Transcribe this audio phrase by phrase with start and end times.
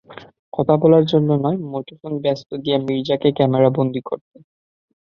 [0.53, 4.35] কথা বলার জন্য নয়, মুঠোফোন ব্যস্ত দিয়া মির্জাকে ক্যামেরার বন্দী করতে।